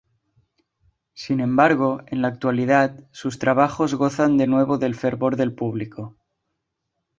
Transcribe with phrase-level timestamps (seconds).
[1.13, 6.15] Sin embargo, en la actualidad, sus trabajos gozan de nuevo del favor del público.